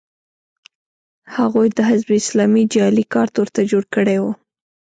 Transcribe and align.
هغوی 1.35 1.67
د 1.77 1.79
حزب 1.89 2.09
اسلامي 2.21 2.63
جعلي 2.73 3.05
کارت 3.13 3.33
ورته 3.37 3.61
جوړ 3.71 3.83
کړی 3.95 4.17
و 4.21 4.25